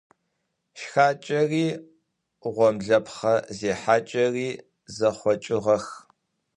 Шхакӏэри 0.79 1.65
гъомлэпхъэ 2.53 3.35
зехьакӏэри 3.57 4.49
зэхъокӏыгъэх. 4.95 5.85